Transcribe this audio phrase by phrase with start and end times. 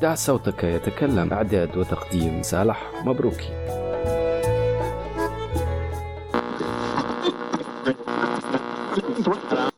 [0.00, 1.32] دع صوتك يتكلم.
[1.32, 3.50] إعداد وتقديم صالح مبروكي.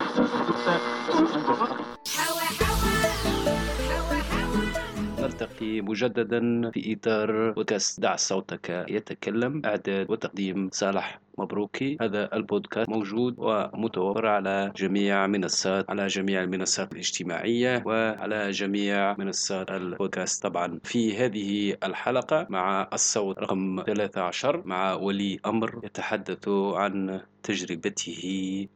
[5.43, 8.01] نلتقي مجددا في إطار بودكاست.
[8.01, 9.63] دع صوتك يتكلم.
[9.65, 10.71] إعداد وتقديم.
[10.73, 11.97] صالح مبروكي.
[12.01, 20.43] هذا البودكاست موجود ومتوفر على جميع منصات على جميع المنصات الاجتماعية وعلى جميع منصات البودكاست.
[20.43, 28.23] طبعا في هذه الحلقة مع الصوت رقم 13 مع ولي أمر يتحدث عن تجربته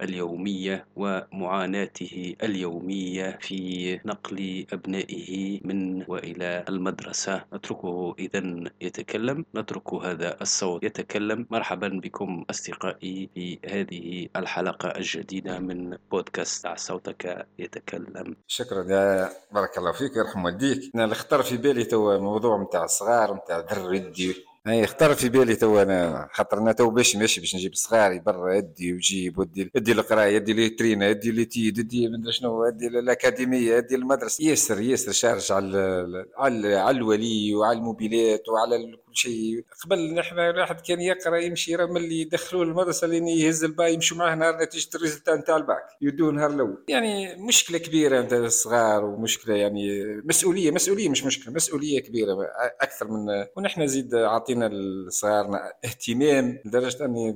[0.02, 7.44] اليومية ومعاناته اليومية في نقل أبنائه من وإلى المدرسة.
[7.54, 9.44] نتركه إذا يتكلم.
[9.54, 10.84] نترك هذا الصوت.
[10.84, 11.46] يتكلم.
[11.50, 18.84] مرحبا بكم أصدقائي في هذه الحلقة الجديدة من بودكاست صوتك يتكلم شكرا.
[18.84, 20.16] يا بارك الله فيك.
[20.16, 20.90] يرحم والديك.
[20.94, 24.34] أنا اللي خطر في بالي تو موضوع نتاع الصغار نتاع ذر يدي
[24.66, 28.54] اي خطر في بالي تو أنا خاطر أنا تو باش ماشي باش نجيب صغاري برا
[28.54, 32.86] يدي وجيب ودي يدي القراية يدي لي ترينا يدي لي تيد يدي مدري شنو يدي
[32.86, 34.44] الأكاديمية يدي المدرسة.
[34.44, 39.64] ياسر ياسر شارج على على على الولي وعلى الموبيلات وعلى كل شيء.
[39.84, 44.34] قبل نحن الواحد كان يقرأ يمشي راه ملي يدخلوه المدرسة لين يهز الباي يمشوا معاه
[44.34, 45.84] نهار نتيجة الريزلتا نتاع الباك.
[46.00, 46.84] يدوه نهار الأول.
[46.88, 52.36] يعني مشكلة كبيرة نتاع الصغار ومشكلة يعني مسؤولية مسؤولية مش مشكلة مسؤولية كبيرة
[52.80, 57.32] أكثر من ونحن زيد عاطينا لصغارنا اهتمام لدرجة أني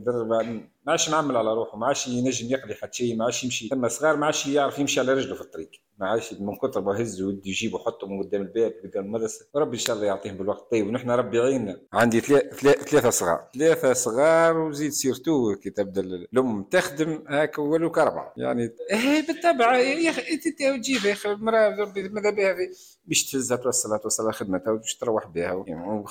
[0.86, 3.68] ما عادش نعمل على روحه ما عادش ينجم يقضي حتى شيء ما عادش يمشي.
[3.68, 5.70] ثم صغار ما عادش يعرف يمشي على رجله في الطريق.
[6.00, 9.46] ما عادش من كثر ما هز ودي يجيبه وحطه من قدام الباب قدام المدرسة.
[9.54, 10.70] وربي إن شاء الله يعطيهم بالوقت.
[10.70, 11.80] طيب ونحن ربي يعيننا.
[11.92, 13.48] عندي ثلاثة صغار.
[13.54, 20.10] ثلاثة صغار وزيد سيرتو كي تبدا الام تخدم هاك ولو كربعه يعني إيه بالطبع يا
[20.10, 22.56] أخي أنت تجيب يا أخي المراه ربي ماذا بها
[23.04, 25.64] باش تهزها توصلها توصلها خدمتها وباش تروح بها.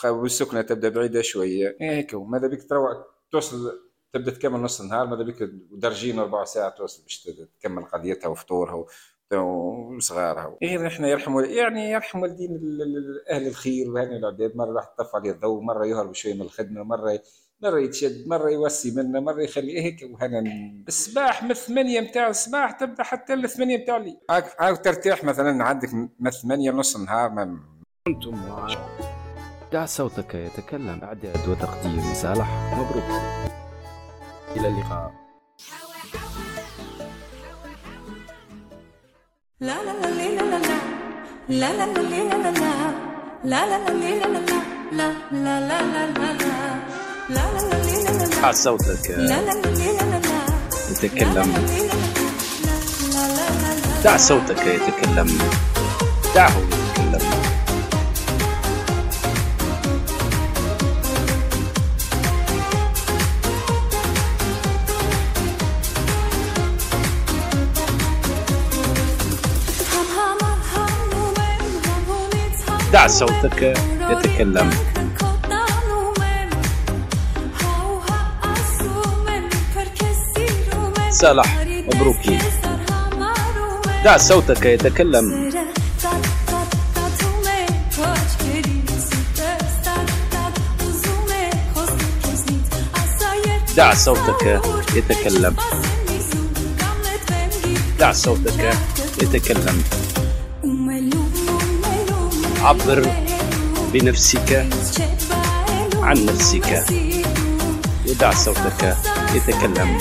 [0.06, 1.78] والسكنة تبدأ بعيدة شوية.
[1.82, 2.92] هيك ماذا بك تروح
[3.32, 3.80] توصل
[4.14, 7.30] تبدأ تكمل نص النهار ماذا بك درجين أربع ساعات توصل باش
[7.60, 8.86] تكمل قضيتها وفطورها
[9.34, 10.58] وصغارها.
[10.62, 12.60] إيه نحن يرحم يعني يرحم والدين
[13.32, 14.56] أهل الخير واهل العباد.
[14.56, 17.20] مرة راح تطفى عليه الضوء مرة يهرب شوية من الخدمة مرة
[17.64, 20.44] مرة يتشد مرة يوسي منا مرة يخلي هيك وهنا
[20.88, 24.18] الصباح من الثمانية متاع الصباح تبدأ حتى الثمانية متاع الليل.
[24.60, 27.60] عاود ترتاح مثلا عندك من الثمانية نص النهار ما
[28.08, 28.36] كنتم
[29.72, 31.00] دع صوتك يتكلم.
[31.04, 33.22] إعداد وتقديم صالح مبروك.
[34.56, 35.29] إلى اللقاء.
[39.62, 40.60] لا لا لا لا لا
[41.50, 42.12] لا
[48.52, 49.10] صوتك
[50.92, 51.54] يتكلم
[54.04, 55.38] دع صوتك يتكلم
[56.36, 56.52] دعه
[56.98, 57.59] يتكلم
[72.94, 73.74] دع صوتك
[74.12, 74.70] يتكلم.
[81.12, 82.40] صالح مبروكي.
[84.06, 85.52] دع صوتك يتكلم.
[93.78, 94.62] دع صوتك
[94.96, 95.56] يتكلم.
[98.00, 98.78] دع صوتك
[99.22, 99.84] يتكلم.
[102.64, 103.10] عبر
[103.94, 104.68] بنفسك
[106.04, 106.86] عن نفسك.
[108.08, 108.98] ودع صوتك
[109.36, 109.98] يتكلم.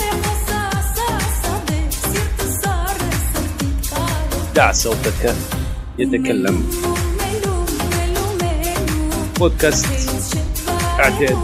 [4.55, 5.35] دع صوتك
[5.97, 6.69] يتكلم.
[9.39, 9.85] بودكاست
[10.99, 11.37] إعداد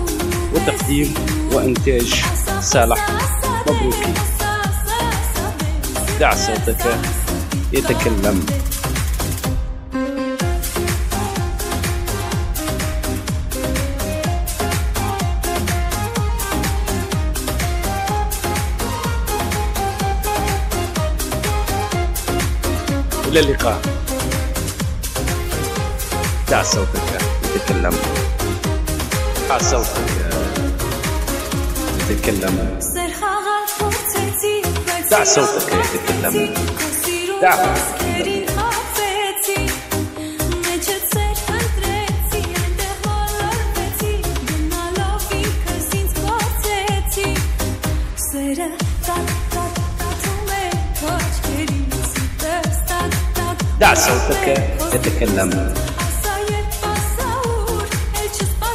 [0.53, 1.13] وتقديم
[1.51, 2.23] وإنتاج.
[2.61, 3.09] صالح
[3.67, 4.13] مبروكي
[6.19, 6.97] دع صوتك
[7.73, 8.45] يتكلم.
[23.35, 23.81] إلى اللقاء.
[26.49, 27.21] دع صوتك.
[27.55, 27.97] يتكلم
[29.49, 29.89] دع صوتك.
[32.09, 32.79] يتكلم
[35.11, 35.73] دع صوتك.
[35.73, 36.53] يتكلم
[37.41, 37.55] دع
[53.79, 54.47] دع صوتك
[54.93, 55.73] يتكلم.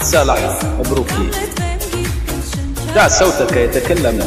[0.03, 1.31] صالح مبروكي
[2.95, 4.19] دع صوتك يتكلم.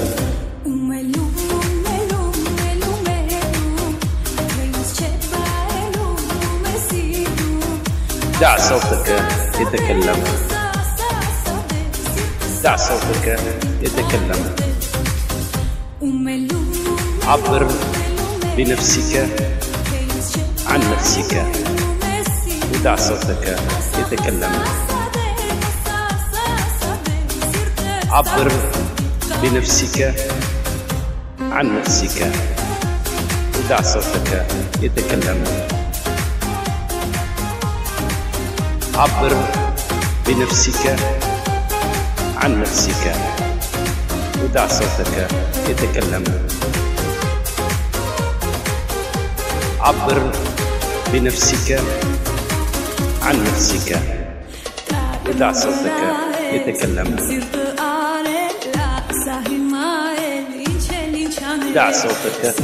[8.42, 9.24] دع صوتك
[9.60, 10.24] يتكلم.
[12.64, 13.40] دع صوتك
[13.81, 14.56] يتكلم.
[17.28, 17.68] عبر
[18.58, 19.14] بنفسك.
[20.74, 21.46] عن نفسك.
[22.74, 23.58] ودع صوتك
[24.00, 24.64] يتكلم
[28.12, 28.52] عبر
[29.42, 30.16] بنفسك
[31.42, 32.31] عن نفسك.
[33.58, 34.46] ودع صوتك
[34.81, 35.44] يتكلم
[38.96, 39.34] عبر
[40.28, 40.96] بنفسك
[42.38, 43.16] عن نفسك.
[44.44, 45.28] ودع صوتك
[45.69, 46.24] يتكلم
[49.81, 50.31] عبر
[51.13, 51.80] بنفسك
[53.21, 54.00] عن نفسك.
[55.30, 56.00] ودع صوتك
[56.54, 57.15] يتكلم.
[61.75, 62.56] دع صوتك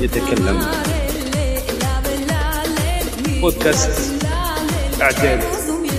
[0.00, 0.66] يتكلم.
[3.40, 4.12] بودكاست
[5.02, 5.44] إعداد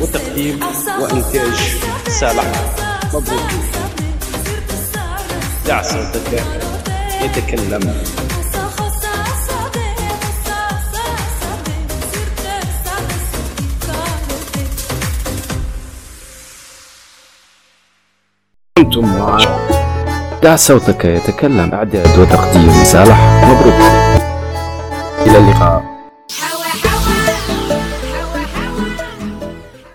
[0.01, 0.59] وتقديم
[0.99, 1.57] وإنتاج
[2.19, 2.51] صالح
[3.13, 3.51] مبروك.
[5.67, 6.43] دع صوتك
[7.21, 8.03] يتكلم.
[19.01, 19.37] كنتم مع
[20.43, 21.73] دع صوتك يتكلم.
[21.73, 23.73] إعداد وتقديم صالح مبروك.
[25.25, 25.96] إلى اللقاء.